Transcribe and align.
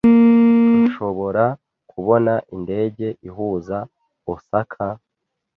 Nshobora 0.83 1.45
kubona 1.91 2.33
indege 2.55 3.07
ihuza 3.27 3.77
Osaka? 4.33 4.85